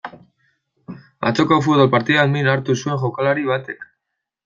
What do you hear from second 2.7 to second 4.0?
zuen jokalari batek.